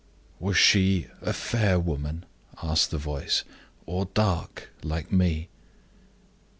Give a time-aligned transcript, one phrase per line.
[0.39, 2.25] "Was she a fair woman,"
[2.63, 3.43] asked the voice,
[3.85, 5.47] "or dark, like me?"